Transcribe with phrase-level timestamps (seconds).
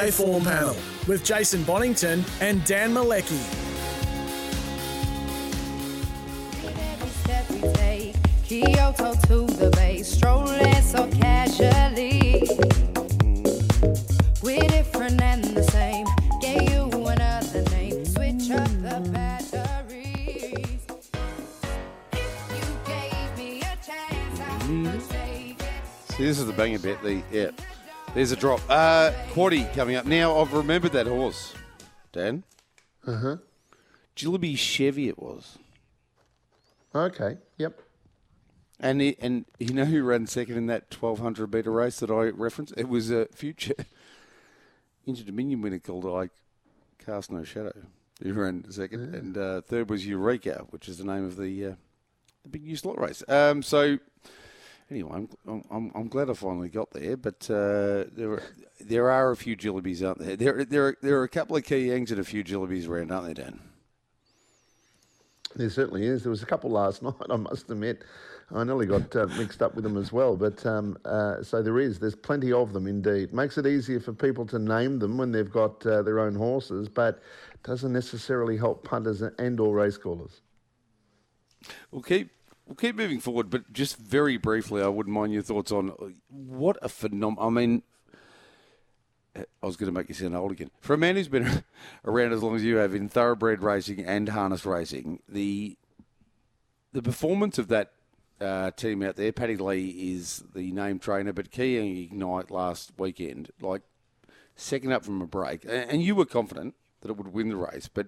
[0.00, 0.74] A form panel
[1.06, 3.38] with Jason Bonington and Dan Malecki.
[7.22, 8.16] step we take.
[8.42, 12.42] Kyoto to the bay, strolling so casually.
[14.42, 16.08] We're different and the same.
[16.40, 18.04] Gave you another name.
[18.04, 20.80] Switch up the batteries.
[22.12, 24.84] If you gave me a chance, I mm-hmm.
[24.86, 26.14] would take it.
[26.16, 27.00] See, this is the banger bit.
[27.00, 27.50] The yeah,
[28.14, 28.60] there's a drop.
[28.68, 30.38] Uh, Quaddy coming up now.
[30.40, 31.54] I've remembered that horse,
[32.12, 32.44] Dan.
[33.06, 33.28] Uh Uh-huh.
[33.28, 33.36] huh.
[34.16, 35.58] Jillaby Chevy it was,
[36.94, 37.38] Okay.
[37.58, 37.80] Yep.
[38.78, 42.26] and he, and you know who ran second in that 1200 meter race that I
[42.28, 42.74] referenced?
[42.76, 43.74] It was a future
[45.06, 46.30] Inter Dominion winner called I
[47.04, 47.72] Cast No Shadow.
[48.22, 51.74] Who ran second, and uh, third was Eureka, which is the name of the uh,
[52.44, 53.24] the big new slot race.
[53.26, 53.98] Um, so
[54.90, 58.42] anyway, I'm, I'm I'm glad I finally got there, but uh, there are,
[58.80, 60.36] there are a few Jillibys, aren't there?
[60.36, 63.10] There there are, there are a couple of key yangs and a few Jillibys around,
[63.10, 63.60] aren't there, Dan?
[65.56, 66.22] There certainly is.
[66.22, 68.02] There was a couple last night, I must admit.
[68.54, 70.36] I nearly got uh, mixed up with them as well.
[70.36, 71.98] But um, uh, so there is.
[71.98, 73.32] There's plenty of them indeed.
[73.32, 76.88] Makes it easier for people to name them when they've got uh, their own horses,
[76.88, 77.22] but
[77.62, 80.42] doesn't necessarily help punters and or race callers.
[81.90, 82.30] We'll keep
[82.66, 86.06] we'll keep moving forward, but just very briefly, I wouldn't mind your thoughts on uh,
[86.28, 87.46] what a phenomenal.
[87.46, 87.82] I mean,
[89.36, 90.70] I was going to make you sound old again.
[90.80, 91.64] For a man who's been
[92.04, 95.76] around as long as you have in thoroughbred racing and harness racing, the
[96.92, 97.92] the performance of that
[98.40, 103.50] uh, team out there, Paddy Lee is the name trainer, but Key Ignite last weekend,
[103.60, 103.82] like
[104.54, 107.88] second up from a break, and you were confident that it would win the race,
[107.92, 108.06] but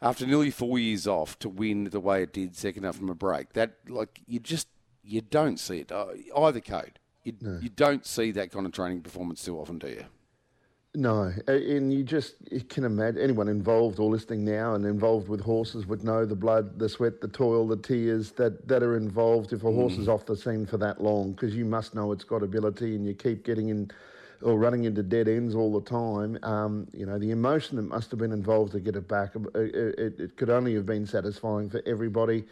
[0.00, 3.14] after nearly four years off to win the way it did, second half from a
[3.14, 4.68] break, that like you just
[5.02, 6.98] you don't see it uh, either code.
[7.24, 10.04] You, you don't see that kind of training performance too often, do you?
[10.94, 15.40] No, and you just you can imagine anyone involved or listening now and involved with
[15.40, 19.52] horses would know the blood, the sweat, the toil, the tears that, that are involved
[19.52, 22.24] if a horse is off the scene for that long because you must know it's
[22.24, 23.90] got ability and you keep getting in
[24.42, 26.38] or running into dead ends all the time.
[26.42, 29.58] Um, you know, the emotion that must have been involved to get it back, uh,
[29.58, 32.44] it, it, it could only have been satisfying for everybody.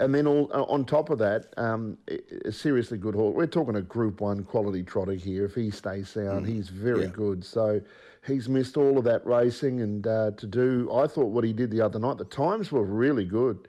[0.00, 1.98] And then all, uh, on top of that, um,
[2.44, 3.34] a seriously good horse.
[3.34, 5.44] We're talking a Group One quality trotter here.
[5.44, 7.08] If he stays sound, he's very Yeah.
[7.08, 7.44] good.
[7.44, 7.80] So
[8.24, 11.70] he's missed all of that racing, and uh, to do, I thought what he did
[11.72, 12.18] the other night.
[12.18, 13.66] The times were really good,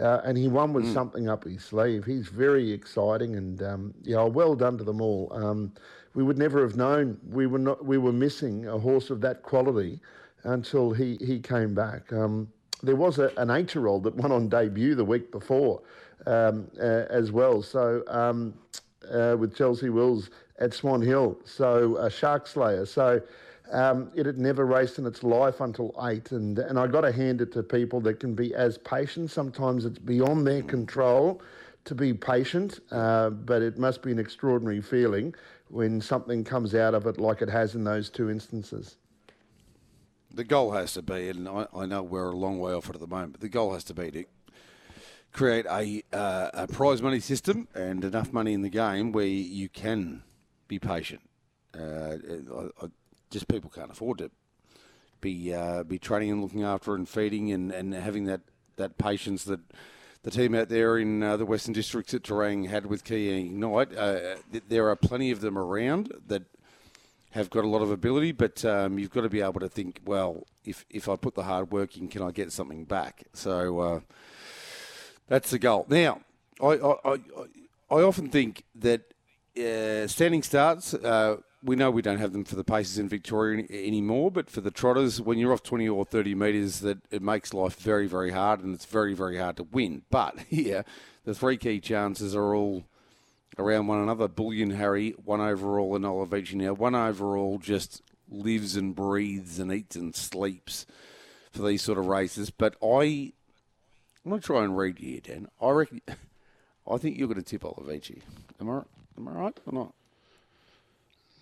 [0.00, 2.04] uh, and he won with something up his sleeve.
[2.04, 5.32] He's very exciting, and um, yeah, well done to them all.
[5.32, 5.72] Um,
[6.14, 9.42] we would never have known we were not we were missing a horse of that
[9.42, 10.00] quality
[10.44, 12.12] until he he came back.
[12.12, 12.48] Um,
[12.82, 15.82] there was a, an eight-year-old that won on debut the week before
[16.26, 17.62] um, uh, as well.
[17.62, 18.54] So um,
[19.10, 22.86] uh, with Chelsea Wills at Swan Hill, so a Shark Slayer.
[22.86, 23.20] So
[23.72, 27.12] um, it had never raced in its life until eight, and and I got to
[27.12, 29.30] hand it to people that can be as patient.
[29.30, 31.42] Sometimes it's beyond their control
[31.84, 35.34] to be patient, uh, but it must be an extraordinary feeling
[35.68, 38.96] when something comes out of it like it has in those two instances.
[40.32, 42.94] The goal has to be, and I, I know we're a long way off it
[42.94, 44.24] at the moment, but the goal has to be to
[45.32, 49.68] create a, uh, a prize money system and enough money in the game where you
[49.68, 50.22] can
[50.68, 51.22] be patient.
[51.74, 52.16] Uh,
[52.54, 52.88] I, I,
[53.30, 54.30] just people can't afford to
[55.20, 58.42] be uh, be training and looking after and feeding and, and having that,
[58.76, 59.60] that patience that
[60.22, 63.96] the team out there in uh, the Western Districts at Terang had with Key Ignite.
[63.96, 66.42] Uh, th- there are plenty of them around that
[67.30, 70.00] have got a lot of ability, but um, you've got to be able to think,
[70.04, 73.24] well, if, if I put the hard work in, can I get something back?
[73.34, 74.00] So uh,
[75.28, 75.86] that's the goal.
[75.88, 76.22] Now,
[76.60, 77.16] I, I, I,
[77.90, 79.12] I often think that
[79.58, 83.64] uh, standing starts, uh, we know we don't have them for the paces in Victoria
[83.68, 87.22] any, anymore, but for the trotters, when you're off 20 or 30 metres, that it
[87.22, 90.02] makes life very, very hard and it's very, very hard to win.
[90.10, 90.84] But here,
[91.24, 92.84] the three key chances are all
[93.58, 94.28] around one another.
[94.28, 96.74] Bullion Harry, one overall, and Olivetti now.
[96.74, 100.86] One overall just lives and breathes and eats and sleeps
[101.52, 102.50] for these sort of races.
[102.50, 103.32] But I,
[104.24, 105.48] I'm going to try and read you here, Dan.
[105.60, 106.02] I reckon,
[106.90, 108.20] I think you're going to tip Olivetti.
[108.60, 108.82] Am I,
[109.18, 109.94] am I right or not?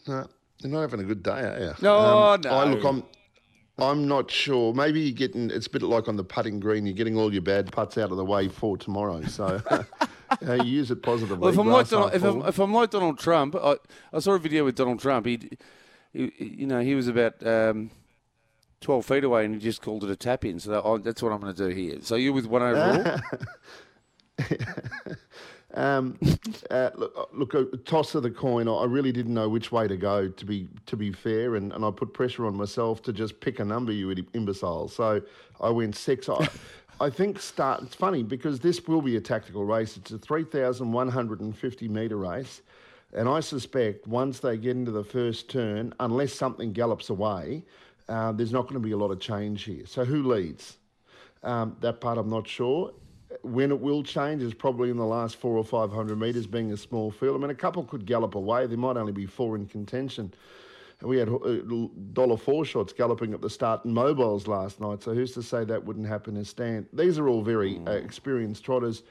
[0.07, 0.27] No,
[0.59, 1.75] you're not having a good day, are you?
[1.83, 2.51] No, no.
[2.51, 3.03] I look, I'm,
[3.79, 4.75] I'm not sure.
[4.75, 5.51] Maybe you're getting.
[5.51, 6.87] It's a bit like on the putting green.
[6.87, 9.23] You're getting all your bad putts out of the way for tomorrow.
[9.23, 9.63] So
[10.47, 11.39] uh, you use it positively.
[11.39, 13.77] Well, if I'm, like Donald, if, I'm, if I'm like Donald Trump, I,
[14.13, 15.27] I saw a video with Donald Trump.
[15.27, 15.59] He,
[16.13, 17.91] he you know, he was about um,
[18.81, 20.61] 12 feet away and he just called it a tap in.
[20.61, 21.99] So that, oh, that's what I'm going to do here.
[22.03, 23.21] So you're with one overall.
[25.75, 26.19] Um,
[26.71, 28.69] uh, look, look, a toss of the coin.
[28.69, 30.29] I really didn't know which way to go.
[30.29, 33.59] To be to be fair, and, and I put pressure on myself to just pick
[33.59, 34.89] a number, you imbecile.
[34.89, 35.21] So
[35.61, 36.29] I went six.
[36.29, 36.49] I,
[37.01, 37.83] I think start.
[37.83, 39.97] It's funny because this will be a tactical race.
[39.97, 42.63] It's a three thousand one hundred and fifty metre race,
[43.13, 47.65] and I suspect once they get into the first turn, unless something gallops away,
[48.09, 49.87] uh, there's not going to be a lot of change here.
[49.87, 50.77] So who leads?
[51.43, 52.93] Um, that part I'm not sure.
[53.45, 56.73] When it will change is probably in the last four or five hundred metres, being
[56.73, 57.37] a small field.
[57.37, 58.67] I mean, a couple could gallop away.
[58.67, 60.33] There might only be four in contention.
[61.03, 65.03] We had uh, dollar four shots galloping at the start in mobiles last night.
[65.03, 66.87] So who's to say that wouldn't happen in stand?
[66.95, 69.03] These are all very uh, experienced trotters.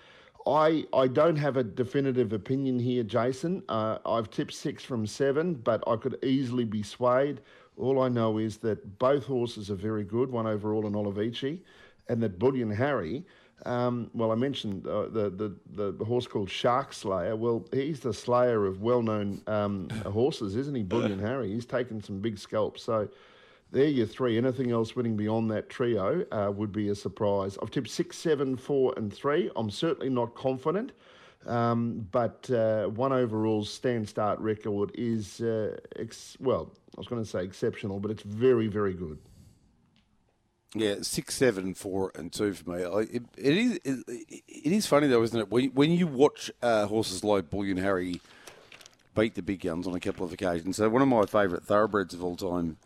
[0.48, 3.64] I, I don't have a definitive opinion here, Jason.
[3.70, 7.42] Uh, I've tipped six from seven, but I could easily be swayed.
[7.78, 11.60] All I know is that both horses are very good, one overall and Olivetti,
[12.10, 13.26] and that Bullion Harry.
[13.66, 17.36] Um, well, I mentioned uh, the, the the horse called Shark Slayer.
[17.36, 20.84] Well, he's the slayer of well-known um, horses, isn't he?
[20.84, 21.54] Bullion Harry.
[21.54, 22.84] He's taken some big scalps.
[22.84, 23.08] So
[23.72, 24.38] there, your three.
[24.38, 27.58] Anything else winning beyond that trio uh, would be a surprise.
[27.62, 29.50] I've tipped six, seven, four, and three.
[29.56, 30.92] I'm certainly not confident.
[31.46, 37.22] Um, but uh, one overall stand start record is, uh, ex- well, I was going
[37.22, 39.18] to say exceptional, but it's very, very good.
[40.76, 42.84] Yeah, six, seven, four, and two for me.
[42.84, 45.52] I, it, it is it, it is funny though, isn't it?
[45.52, 48.22] When when you watch uh, horses like Bullion Harry
[49.16, 50.78] beat the big guns on a couple of occasions.
[50.78, 52.78] So one of my favourite thoroughbreds of all time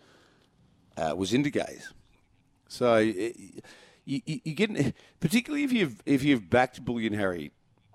[0.98, 1.94] uh, was Indigaze.
[2.68, 3.38] So it,
[4.04, 7.52] you, you, you get particularly if you've if you've backed Bullion Harry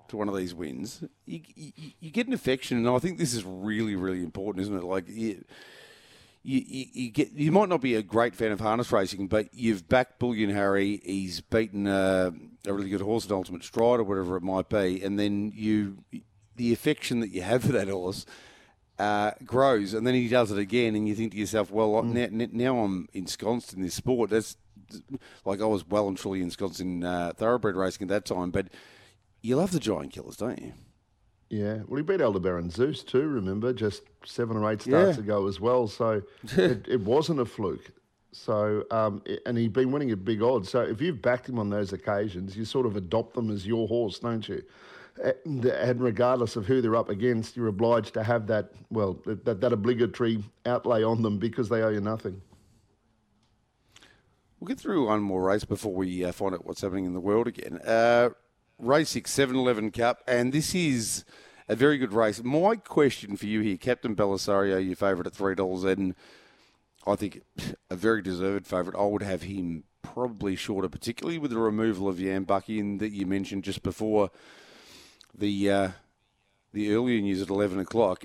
[0.08, 3.34] to one of these wins, you, you, you get an affection, and I think this
[3.34, 4.84] is really really important, isn't it?
[4.84, 5.04] Like.
[5.08, 5.44] You,
[6.42, 9.48] you, you, you, get you might not be a great fan of harness racing, but
[9.52, 11.00] you've backed Bullion Harry.
[11.04, 12.32] He's beaten a,
[12.66, 15.98] a really good horse at Ultimate Stride or whatever it might be, and then you
[16.56, 18.26] the affection that you have for that horse
[18.98, 22.28] uh, grows, and then he does it again, and you think to yourself, well, now,
[22.30, 24.30] now I'm ensconced in this sport.
[24.30, 24.56] That's
[25.44, 28.66] like I was well and truly ensconced in uh, thoroughbred racing at that time, but
[29.40, 30.72] you love the giant killers, don't you?
[31.52, 33.28] Yeah, well, he beat Aldebaran Zeus too.
[33.28, 35.22] Remember, just seven or eight starts Yeah.
[35.22, 35.86] ago as well.
[35.86, 36.22] So
[36.56, 37.90] it, it wasn't a fluke.
[38.32, 40.70] So um, and he'd been winning at big odds.
[40.70, 43.86] So if you've backed him on those occasions, you sort of adopt them as your
[43.86, 44.62] horse, don't you?
[45.44, 49.60] And, and regardless of who they're up against, you're obliged to have that well that,
[49.60, 52.40] that obligatory outlay on them because they owe you nothing.
[54.58, 57.20] We'll get through one more race before we uh, find out what's happening in the
[57.20, 57.78] world again.
[57.84, 58.30] Uh,
[58.82, 61.24] race 6, 7 Eleven Cup, and this is
[61.68, 62.42] a very good race.
[62.42, 66.14] My question for you here, Captain Belisario, your favourite at $3, and
[67.06, 67.42] I think
[67.88, 68.98] a very deserved favourite.
[68.98, 73.24] I would have him probably shorter, particularly with the removal of Jan Bucking that you
[73.24, 74.30] mentioned just before
[75.32, 75.88] the uh,
[76.72, 78.24] the earlier news at 11 o'clock.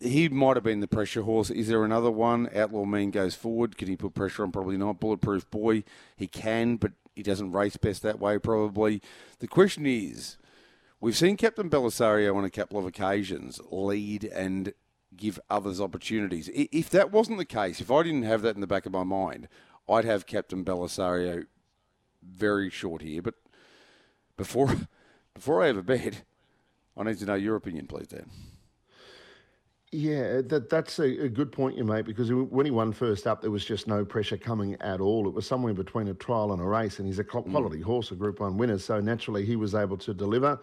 [0.00, 1.50] He might have been the pressure horse.
[1.50, 2.48] Is there another one?
[2.54, 3.76] Outlaw Man goes forward.
[3.78, 4.52] Can he put pressure on?
[4.52, 5.00] Probably not.
[5.00, 5.82] Bulletproof Boy,
[6.16, 9.00] he can, but he doesn't race best that way, probably.
[9.40, 10.36] The question is
[11.00, 14.74] we've seen Captain Belisario on a couple of occasions lead and
[15.16, 16.50] give others opportunities.
[16.52, 19.02] If that wasn't the case, if I didn't have that in the back of my
[19.02, 19.48] mind,
[19.88, 21.46] I'd have Captain Belisario
[22.22, 23.22] very short here.
[23.22, 23.34] But
[24.36, 24.76] before
[25.34, 26.22] before I have a bet,
[26.96, 28.30] I need to know your opinion, please, Dan.
[29.96, 33.40] Yeah, that that's a, a good point you make because when he won first up,
[33.40, 35.26] there was just no pressure coming at all.
[35.26, 38.10] It was somewhere between a trial and a race, and he's a cl- quality horse,
[38.10, 38.76] a Group One winner.
[38.76, 40.60] So naturally, he was able to deliver.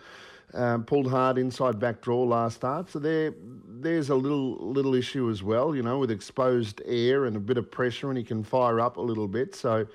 [0.53, 3.33] Um, pulled hard inside back draw last start, so there
[3.67, 5.75] there's a little little issue as well.
[5.75, 8.97] You know, with exposed air and a bit of pressure, and he can fire up
[8.97, 9.55] a little bit.
[9.55, 9.87] So.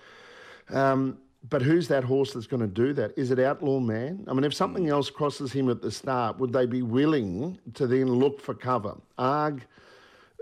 [0.71, 1.19] Um,
[1.49, 3.17] but who's that horse that's going to do that?
[3.17, 4.25] Is it Outlaw Man?
[4.29, 7.87] I mean, if something else crosses him at the start, would they be willing to
[7.87, 8.97] then look for cover?
[9.19, 9.65] Arg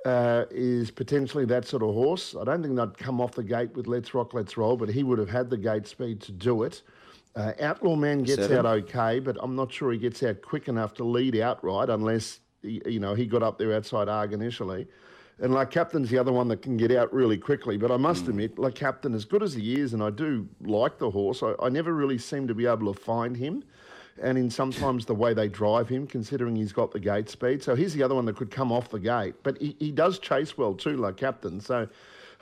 [0.05, 2.35] uh, is potentially that sort of horse.
[2.41, 5.03] I don't think they'd come off the gate with Let's Rock, Let's Roll, but he
[5.03, 6.83] would have had the gate speed to do it.
[7.35, 8.59] Uh, Outlaw Man gets Seven.
[8.59, 12.41] out okay, but I'm not sure he gets out quick enough to lead outright unless,
[12.63, 14.87] he, you know, he got up there outside Arg initially.
[15.39, 17.77] And like Captain's the other one that can get out really quickly.
[17.77, 18.31] But I must hmm.
[18.31, 21.55] admit, like Captain, as good as he is, and I do like the horse, I,
[21.63, 23.65] I never really seem to be able to find him.
[24.23, 27.63] And in sometimes the way they drive him, considering he's got the gate speed.
[27.63, 29.35] So he's the other one that could come off the gate.
[29.43, 31.61] But he, he does chase well too, like Captain.
[31.61, 31.87] So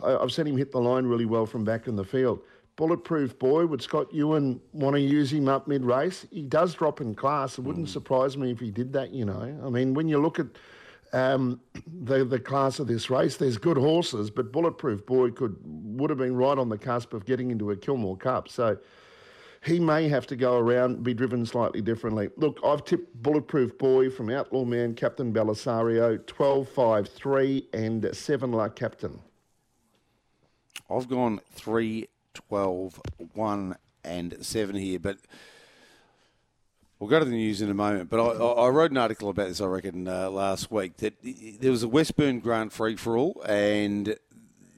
[0.00, 2.42] I, I've seen him hit the line really well from back in the field.
[2.76, 6.26] Bulletproof boy, would Scott Ewen want to use him up mid race?
[6.30, 7.58] He does drop in class.
[7.58, 7.92] It wouldn't hmm.
[7.92, 9.60] surprise me if he did that, you know.
[9.64, 10.46] I mean, when you look at
[11.12, 11.60] um,
[12.04, 13.36] the the class of this race.
[13.36, 17.24] There's good horses, but Bulletproof Boy could would have been right on the cusp of
[17.24, 18.48] getting into a Kilmore Cup.
[18.48, 18.78] So
[19.64, 22.28] he may have to go around, be driven slightly differently.
[22.36, 28.52] Look, I've tipped Bulletproof Boy from Outlaw Man, Captain Belisario, 12 5 3, and 7
[28.52, 29.20] La Captain.
[30.90, 33.00] I've gone 3, 12,
[33.32, 35.18] 1, and 7 here, but
[36.98, 38.10] we'll go to the news in a moment.
[38.10, 41.14] But I, I wrote an article about this, I reckon, uh, last week that
[41.60, 44.16] there was a Westburn Grant free for all, and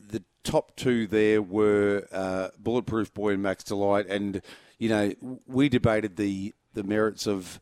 [0.09, 4.07] the top two there were uh, Bulletproof Boy and Max Delight.
[4.07, 4.43] And,
[4.79, 5.13] you know,
[5.47, 7.61] we debated the, the merits of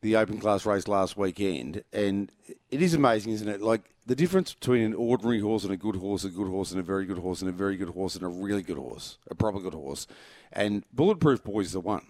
[0.00, 2.32] the open class race last weekend, and
[2.70, 3.60] it is amazing, isn't it?
[3.60, 6.80] Like the difference between an ordinary horse and a good horse, a good horse and
[6.80, 9.36] a very good horse, and a very good horse and a really good horse, a
[9.36, 10.08] proper good horse.
[10.52, 12.04] And Bulletproof Boy is the one.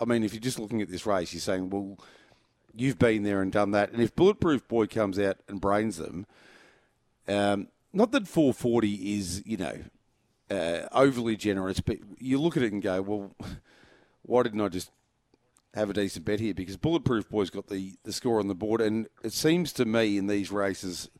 [0.00, 1.98] I mean, if you're just looking at this race, you're saying, well,
[2.74, 3.92] you've been there and done that.
[3.92, 6.26] And if Bulletproof Boy comes out and brains them,
[7.26, 9.78] um, not that 440 is, you know,
[10.50, 13.34] uh, overly generous, but you look at it and go, well,
[14.22, 14.90] why didn't I just
[15.74, 16.54] have a decent bet here?
[16.54, 20.16] Because Bulletproof Boy's got the, the score on the board, and it seems to me
[20.16, 21.10] in these races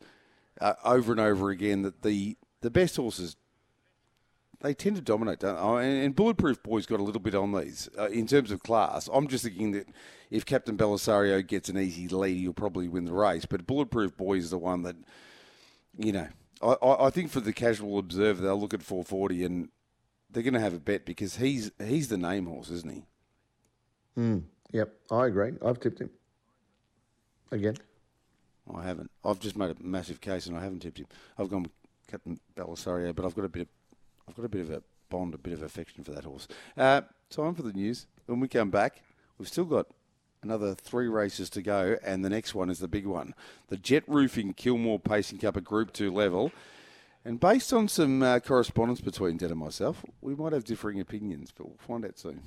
[0.61, 3.37] uh, over and over again that the, the best horses
[4.61, 5.89] they tend to dominate, don't they?
[5.89, 9.09] And, and Bulletproof Boy's got a little bit on these uh, in terms of class.
[9.13, 9.89] I'm just thinking that
[10.31, 13.47] if Captain Belisario gets an easy lead, he'll probably win the race.
[13.47, 14.97] But Bulletproof Boy is the one that,
[15.97, 16.29] you know,
[16.61, 19.69] I, I, I think for the casual observer, they'll look at 440 and
[20.31, 23.05] they're going to have a bet because he's he's the name horse, isn't he?
[24.73, 25.53] Yep, I agree.
[25.65, 26.11] I've tipped him.
[27.51, 27.77] Again.
[28.75, 29.11] I haven't.
[29.25, 31.07] I've just made a massive case and I haven't tipped him.
[31.39, 31.73] I've gone with
[32.11, 33.69] Captain Belisario, but I've got a bit of
[34.29, 36.47] I've got a bit of a bond, a bit of affection for that horse.
[36.77, 38.07] Uh, time for the news.
[38.27, 39.03] When we come back,
[39.39, 39.87] we've still got
[40.43, 43.35] another three races to go, and the next one is the big one,
[43.69, 46.53] the Jet Roofing Kilmore Pacing Cup at Group Two level.
[47.25, 51.53] And based on some uh, correspondence between Dad and myself, we might have differing opinions,
[51.55, 52.41] but we'll find out soon.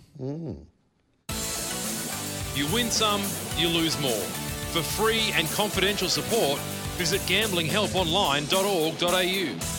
[2.55, 3.21] You win some,
[3.57, 4.11] you lose more.
[4.71, 6.59] For free and confidential support,
[6.97, 9.71] visit gamblinghelponline.org.au.